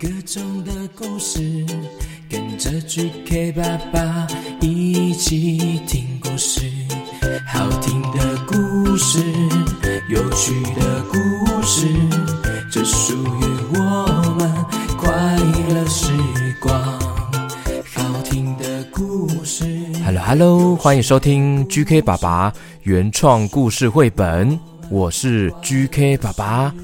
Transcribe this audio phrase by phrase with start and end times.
[0.00, 1.62] 歌中的故事，
[2.26, 4.26] 跟着 GK 爸爸
[4.58, 6.62] 一起听故事。
[7.46, 9.22] 好听的故事，
[10.08, 11.86] 有趣的故事，
[12.72, 13.44] 这属于
[13.74, 14.06] 我
[14.38, 14.50] 们
[14.96, 15.36] 快
[15.68, 16.10] 乐时
[16.62, 16.74] 光。
[17.94, 19.66] 好听的故事。
[20.02, 22.50] Hello，Hello，欢迎收听 GK 爸爸
[22.84, 24.58] 原创故事绘本，
[24.88, 26.74] 我是 GK 爸爸。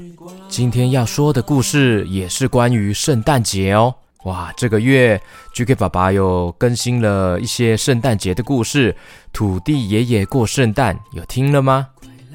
[0.49, 3.93] 今天要说的故事也是关于圣诞节哦。
[4.23, 5.21] 哇，这个月
[5.53, 8.95] GK 爸爸又更新了一些圣诞节的故事。
[9.31, 11.87] 土地爷爷过圣诞，有听了吗？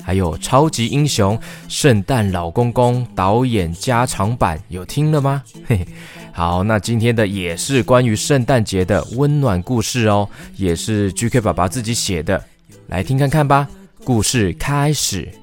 [0.04, 5.42] 还有超级英雄圣诞老公公导演加长版，有听了吗？
[5.66, 5.86] 嘿嘿，
[6.32, 12.42] 好，那今天的也是关于圣诞节的温暖故事哦，也是 GK 爸爸自己写的，
[12.86, 13.68] 来听看看吧。
[14.04, 15.41] 故事开始。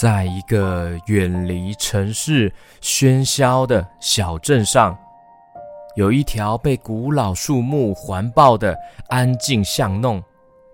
[0.00, 4.96] 在一个远离城市喧嚣的小镇上，
[5.94, 8.74] 有一条被古老树木环抱的
[9.10, 10.22] 安静巷弄。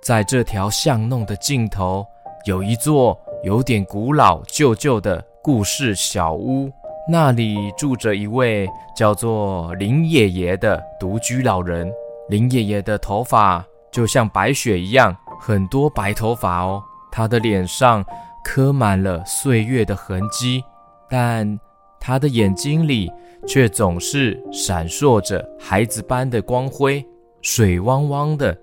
[0.00, 2.06] 在这条巷弄的尽头，
[2.44, 6.70] 有一座有点古老、旧旧的故事小屋，
[7.10, 11.92] 那里住着一位叫做林爷爷的独居老人。
[12.28, 16.80] 林爷爷的头发就像白雪一样，很多白头发哦。
[17.10, 18.04] 他的脸上，
[18.46, 20.62] 刻满了岁月的痕迹，
[21.10, 21.58] 但
[21.98, 23.10] 他的眼睛里
[23.44, 27.04] 却总是闪烁着孩子般的光辉，
[27.42, 28.56] 水汪汪的。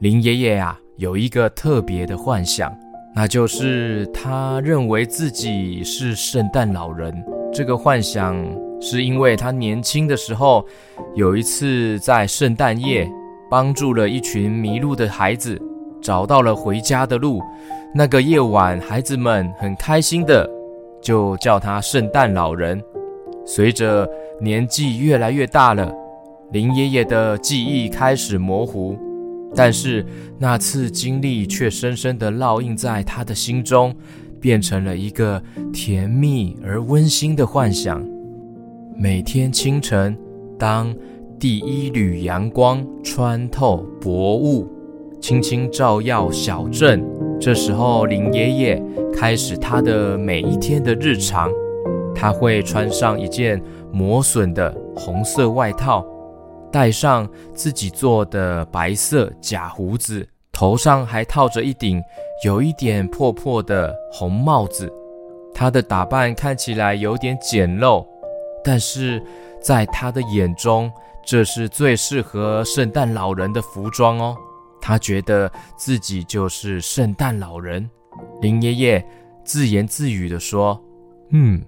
[0.00, 2.70] 林爷爷啊，有一个特别的幻想，
[3.14, 7.10] 那就是他认为自己是圣诞老人。
[7.50, 8.36] 这个幻想
[8.78, 10.66] 是因为他年轻的时候，
[11.14, 13.10] 有一次在圣诞夜，
[13.50, 15.58] 帮助了一群迷路的孩子，
[16.02, 17.42] 找到了回家的路。
[17.92, 20.48] 那个夜晚，孩子们很开心的，
[21.02, 22.80] 就叫他圣诞老人。
[23.44, 24.08] 随着
[24.40, 25.92] 年纪越来越大了，
[26.52, 28.96] 林爷爷的记忆开始模糊，
[29.56, 30.06] 但是
[30.38, 33.92] 那次经历却深深的烙印在他的心中，
[34.40, 38.00] 变成了一个甜蜜而温馨的幻想。
[38.96, 40.16] 每天清晨，
[40.56, 40.94] 当
[41.40, 44.68] 第一缕阳光穿透薄雾，
[45.20, 47.04] 轻轻照耀小镇。
[47.40, 48.82] 这时候，林爷爷
[49.14, 51.50] 开始他的每一天的日常。
[52.14, 53.58] 他会穿上一件
[53.90, 56.04] 磨损的红色外套，
[56.70, 61.98] 戴上自己做的白色假胡子，头上还套着一顶
[62.44, 64.92] 有一点破破的红帽子。
[65.54, 68.06] 他的打扮看起来有点简陋，
[68.62, 69.22] 但是
[69.62, 70.92] 在他的眼中，
[71.24, 74.36] 这是最适合圣诞老人的服装哦。
[74.90, 77.88] 他觉得自己就是圣诞老人。
[78.42, 79.06] 林爷爷
[79.44, 80.82] 自言自语地说
[81.30, 81.62] ：“嗯，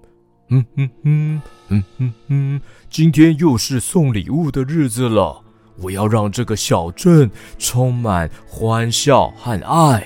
[0.49, 5.41] 嗯嗯嗯嗯嗯嗯，今天又是送礼物的日子了。
[5.77, 10.05] 我要让这个小镇充满欢笑和爱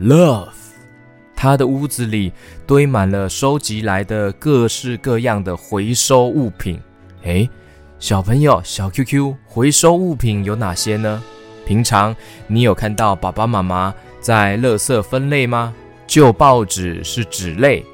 [0.00, 0.48] ，love。”
[1.36, 2.32] 他的屋子里
[2.66, 6.80] 堆满了收集来的各式各样的回收物品。
[7.22, 7.48] 诶，
[8.00, 11.22] 小朋友，小 QQ，回收物品有哪些呢？
[11.66, 12.14] 平常
[12.46, 15.74] 你有看到爸爸妈妈在垃圾分类吗？
[16.06, 17.84] 旧报纸是纸类，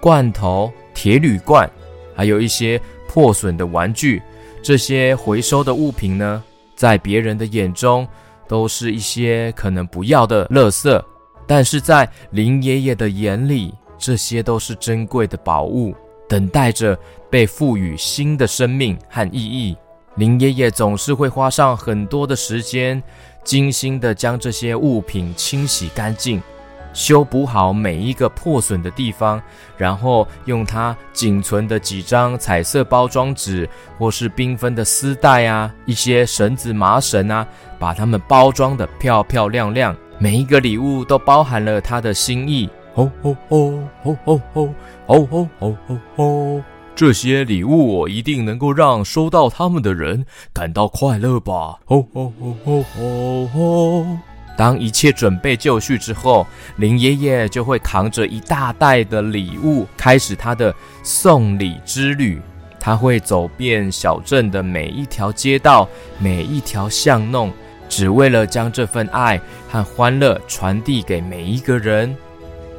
[0.00, 1.70] 罐头、铁铝罐，
[2.14, 4.20] 还有一些破损的玩具，
[4.60, 6.42] 这些回收的物品呢，
[6.74, 8.06] 在别人的眼中
[8.48, 11.00] 都是一些可能不要的垃圾，
[11.46, 15.94] 但是在林爷爷的眼里，这些都是珍贵的宝物，
[16.28, 16.98] 等待着
[17.30, 19.76] 被赋予新的生命和意义。
[20.16, 23.02] 林爷爷总是会花上很多的时间，
[23.42, 26.40] 精心地将这些物品清洗干净，
[26.92, 29.42] 修补好每一个破损的地方，
[29.76, 37.44] 然后用他仅存的几张彩色包装纸，或是缤纷的丝带啊，一些绳子、麻绳啊，
[37.78, 39.96] 把它们包装得漂漂亮亮。
[40.20, 42.70] 每一个礼物都包含了他的心意。
[42.94, 44.70] 吼吼吼吼吼吼
[45.06, 46.73] 吼吼吼吼吼！
[46.96, 51.80] 这些礼物我一定能够让收到它们的人感到快乐吧！
[51.86, 54.06] 吼吼吼吼吼吼！
[54.56, 56.46] 当一切准备就绪之后，
[56.76, 62.40] 林爷爷就会扛着一大袋的礼物，开始他的送礼之旅。
[62.78, 65.88] 他会走遍小镇的每一条街道、
[66.18, 67.50] 每一条巷弄，
[67.88, 72.14] 只为了将这份爱和欢乐传递给每一个人。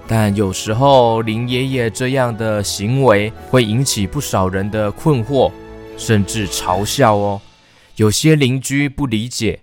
[0.08, 5.52] 但有时候，林爷爷这样的行为会引起不少人的困惑，
[5.98, 7.42] 甚至嘲笑哦。
[7.96, 9.62] 有些邻居不理解，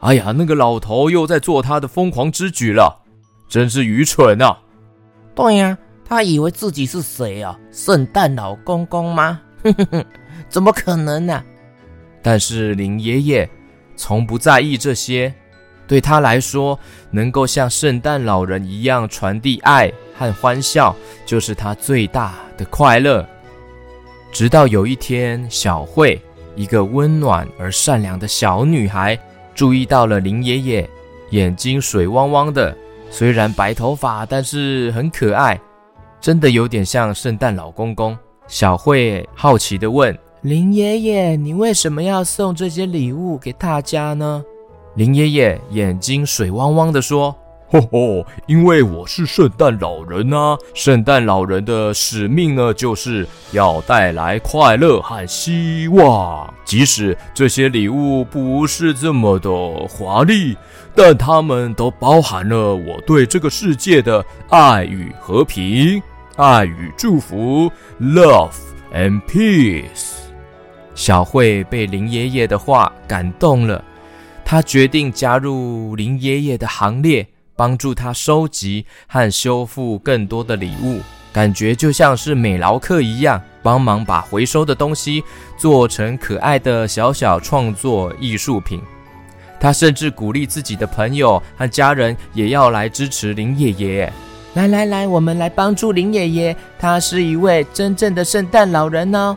[0.00, 3.02] 哎呀，那个老头又在做他的疯狂之举了，
[3.48, 4.58] 真是愚蠢啊！
[5.34, 7.58] 对呀，他以为自己是谁啊？
[7.72, 9.40] 圣诞老公公吗？
[9.62, 10.04] 哼哼哼，
[10.48, 11.42] 怎么可能呢？
[12.20, 13.48] 但是林爷爷
[13.96, 15.32] 从不在意这些，
[15.86, 16.78] 对他来说，
[17.10, 20.94] 能够像圣诞老人一样传递爱和欢笑，
[21.26, 23.26] 就是他最大的快乐。
[24.32, 26.20] 直到有一天，小慧，
[26.56, 29.18] 一个温暖而善良的小女孩，
[29.54, 30.90] 注意到了林爷爷，
[31.30, 32.76] 眼睛水汪汪的，
[33.10, 35.60] 虽然白头发，但是很可爱，
[36.20, 38.16] 真的有点像圣诞老公公。
[38.48, 44.42] 小慧好奇地问：“林爷爷，你为什么要送这些礼物给大家呢？”
[44.94, 47.34] 林爷爷眼睛水汪汪地说。
[47.70, 50.56] 吼吼，因为我是圣诞老人啊！
[50.74, 56.52] 圣诞老人的使命呢，就是要带来快乐和希望。
[56.64, 59.50] 即使这些礼物不是这么的
[59.88, 60.56] 华丽，
[60.94, 66.00] 但它们都包含了我对这个世界的爱与和平、
[66.36, 67.68] 爱与祝福
[68.00, 68.52] ，Love
[68.92, 70.12] and Peace。
[70.94, 73.82] 小慧被林爷爷的话感动了，
[74.54, 77.26] 他决定加入林爷爷的行列。
[77.56, 81.00] 帮助他收集和修复更多的礼物，
[81.32, 85.22] 感觉就像是美劳课一样，帮忙把回收的东西
[85.56, 88.80] 做成可爱的小小创作艺术品。
[89.60, 94.12] 他甚至鼓励自己的朋友和家人也要来支持林爷爷。
[94.54, 99.36] 来来来，我们来帮助林爷爷，他是一位真正的圣诞老人哦。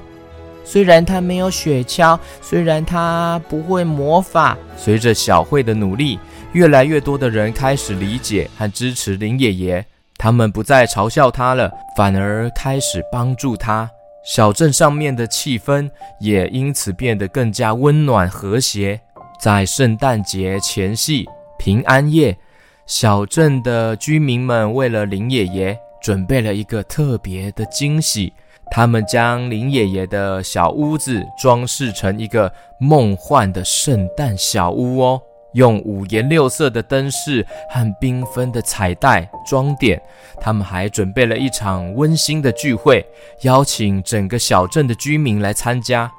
[0.70, 6.20] 虽然他没有雪橇，虽然他不会魔法，随着小慧的努力。
[6.52, 9.86] 越来越多的人开始理解和支持林爷爷，
[10.18, 13.90] 他们不再嘲笑他了，反而开始帮助他。
[14.26, 19.00] 小镇上面的气氛也因此变得更加温暖和谐。
[19.40, 21.26] 在圣诞节前夕，
[21.58, 22.38] 平安夜，
[22.86, 28.34] 小镇的居民们为了林爷爷准备了一个特别的惊喜，
[28.70, 35.22] 他们将林爷爷的小屋子装饰成一个梦幻的圣诞小屋哦。
[35.54, 40.00] 用五颜六色的灯饰和缤纷的彩带装点，
[40.40, 43.04] 他们还准备了一场温馨的聚会，
[43.42, 46.12] 邀请整个小镇的居民来参加。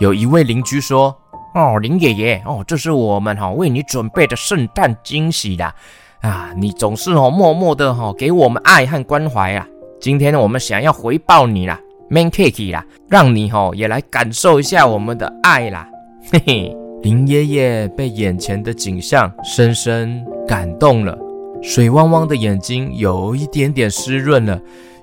[0.00, 1.16] 有一位邻居说
[1.54, 5.74] ：“哦，林爷爷，哦，这是我们哈为你准备的圣诞惊喜啦！
[6.20, 9.66] 啊，你总是哦默默的哈给我们爱和关怀啊。
[9.98, 15.88] 今天，我们想要回报你啦，man cake 啦，让你哈也来感受一下我们的爱啦，
[16.32, 21.18] 嘿嘿。”林爷爷被眼前的景象深深感动了，
[21.60, 24.58] 水汪汪的眼睛有一点点湿润了，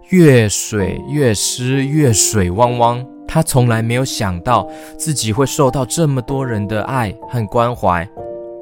[0.09, 3.05] 越水越湿，越水汪汪。
[3.27, 4.67] 他从来没有想到
[4.97, 8.09] 自己会受到这么多人的爱和关怀。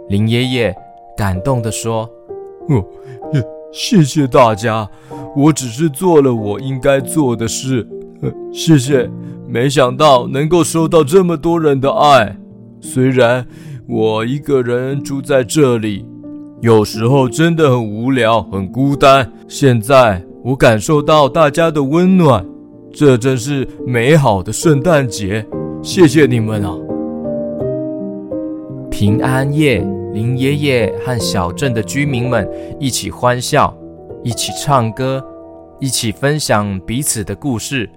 [0.09, 0.75] 林爷爷
[1.15, 2.09] 感动地说
[2.67, 2.83] ：“哦，
[3.71, 4.89] 谢谢大家，
[5.33, 7.87] 我只是做了我应该做的事。
[8.51, 9.09] 谢谢，
[9.47, 12.37] 没想到能够收到这么多人的爱。”
[12.81, 13.45] 虽然
[13.87, 16.05] 我一个人住在这里，
[16.61, 19.29] 有时候真的很无聊、很孤单。
[19.47, 22.45] 现在我感受到大家的温暖，
[22.93, 25.45] 这真是美好的圣诞节。
[25.81, 26.77] 谢谢你们啊！
[28.89, 33.73] 平安夜，林爷爷和小镇的居民们一起欢笑，
[34.23, 35.23] 一起唱歌，
[35.79, 37.89] 一起分享彼此的故事。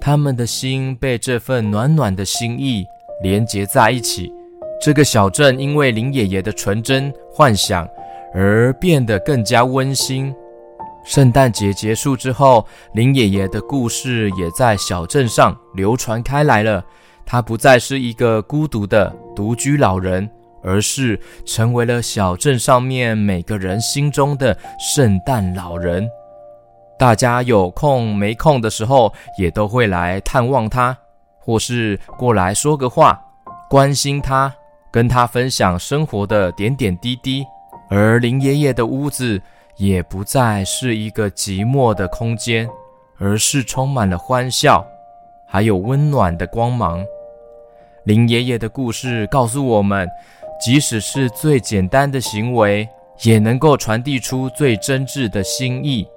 [0.00, 2.86] 他们的心被这份暖暖的心意
[3.22, 4.32] 连结在一起，
[4.80, 7.88] 这个小镇因为林爷爷的纯真幻想
[8.34, 10.34] 而变得更加温馨。
[11.04, 16.84] 圣诞节结束之后，林爷爷的故事也在小镇上流传开来了。
[17.24, 20.28] 他不再是一个孤独的独居老人，
[20.62, 26.08] 而是成为了小镇上面每个人心中的圣诞老人。
[26.98, 30.96] 大家有空没空的时候，也都会来探望他。
[31.38, 33.20] 或是过来说个话，
[33.70, 34.52] 关心他，
[34.90, 37.44] 跟他分享生活的点点滴滴。
[37.88, 39.40] 而林爷爷的屋子
[39.76, 42.68] 也不再是一个寂寞的空间，
[43.18, 44.84] 而是充满了欢笑，
[45.46, 47.04] 还有温暖的光芒。
[48.04, 50.08] 林爷爷的故事告诉我们，
[50.60, 52.88] 即使是最简单的行为，
[53.22, 56.08] 也能够传递出最真挚的心意。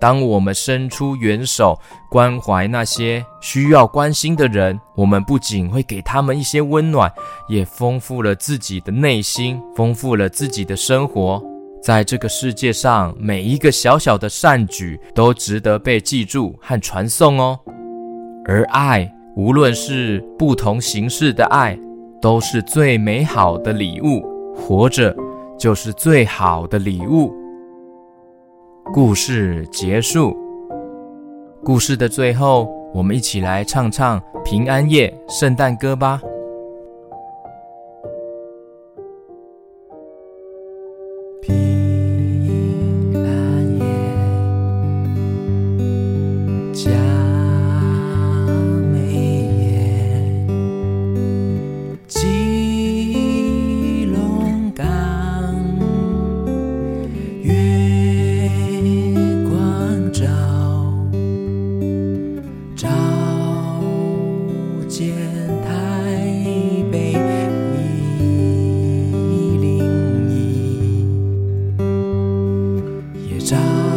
[0.00, 1.78] 当我们伸出援手，
[2.10, 7.10] 关怀那些需要关心的人，我们不仅会给他们一些温暖，
[7.48, 11.42] 也丰富了自己的内心，丰富了自己的生活。
[11.82, 17.58] 在这个世界上，每一个小小的善举都值得被记住和传颂哦。
[18.46, 21.78] 而爱，无论是不同形式的爱，
[22.20, 24.22] 都是最美好的礼物。
[24.56, 25.14] 活着
[25.58, 27.32] 就是最好的礼物。
[28.92, 30.36] 故事结束。
[31.64, 36.20] 故事的最后，我们一起来唱唱平安夜圣诞歌吧。
[73.44, 73.93] 找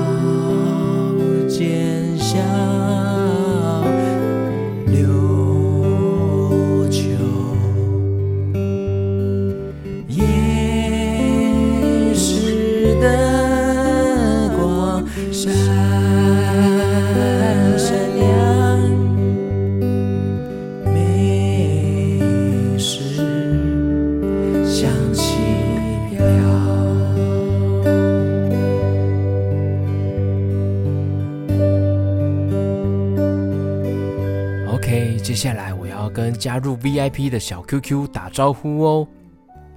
[35.38, 39.08] 下来我要跟加入 VIP 的小 QQ 打招呼哦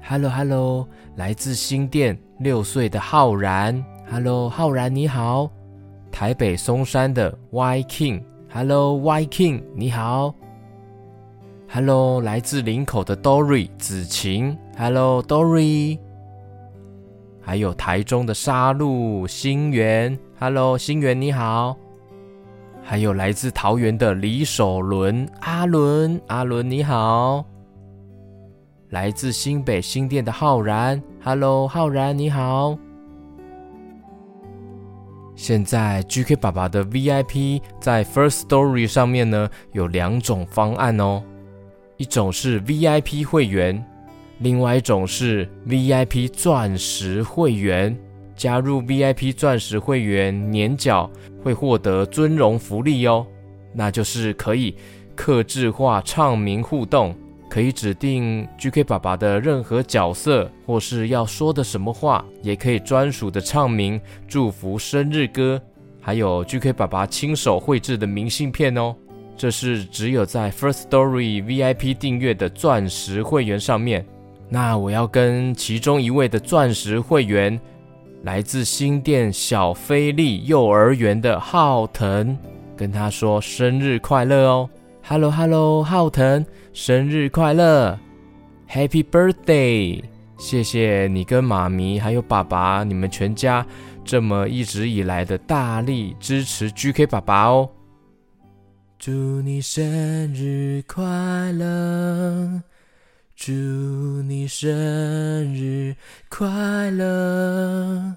[0.03, 5.51] ，Hello Hello，来自新店六岁的浩然，Hello 浩然你好，
[6.11, 10.35] 台北松山的 Y King，Hello Y King 你好
[11.69, 15.99] ，Hello 来自林口的 Dory 子晴，Hello Dory，
[17.43, 21.77] 还有台中的沙鹿星源，Hello 星源你好。
[22.91, 27.45] 还有来自桃园的李守伦，阿伦，阿伦你好。
[28.89, 32.77] 来自新北新店的浩然，Hello，浩然你好。
[35.37, 41.23] 现在 GK 爸爸的 VIP 在 First Story 上面呢，有两种方案哦，
[41.97, 43.87] 一种是 VIP 会员，
[44.39, 47.97] 另外一种是 VIP 钻石会员。
[48.41, 51.11] 加入 VIP 钻石会员，年缴
[51.45, 53.27] 会获得尊荣福利哦，
[53.75, 54.75] 那就是可以
[55.15, 57.15] 客制化唱名互动，
[57.51, 65.61] 可以指定 GK 爸爸的任何角色，或是要说的什么话，也可以专属的唱名祝福生日歌，
[66.01, 68.97] 还有 GK 爸爸亲手绘制的明信片哦。
[69.37, 74.03] 这是只有在 First Story VIP 订阅的钻石会员上面。
[74.49, 77.61] 那我要跟其中一位的钻石会员。
[78.23, 82.37] 来自新店小菲利幼儿园的浩腾，
[82.77, 84.69] 跟他说生日快乐哦
[85.03, 87.99] ！Hello Hello，浩腾，生日快乐
[88.69, 90.05] ，Happy Birthday！
[90.37, 93.67] 谢谢你跟妈咪还有爸爸，你们全家
[94.05, 97.71] 这么一直以来的大力支持 GK 爸爸哦！
[98.99, 99.11] 祝
[99.41, 99.83] 你生
[100.35, 101.03] 日快
[101.53, 102.63] 乐！
[103.43, 104.69] 祝你生
[105.55, 105.97] 日
[106.29, 108.15] 快乐！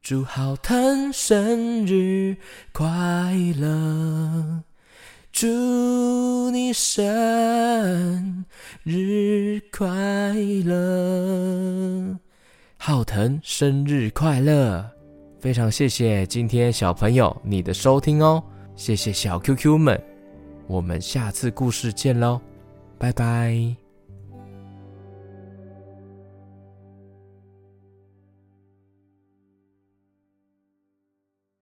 [0.00, 2.34] 祝浩腾生日
[2.72, 2.88] 快
[3.58, 4.62] 乐！
[5.30, 8.46] 祝你生
[8.82, 9.90] 日快
[10.64, 12.18] 乐！
[12.78, 14.90] 浩腾生日快乐！
[15.38, 18.42] 非常谢谢今天小朋友你的收听哦，
[18.74, 20.02] 谢谢小 QQ 们，
[20.66, 22.40] 我们下次故事见喽，
[22.96, 23.83] 拜拜。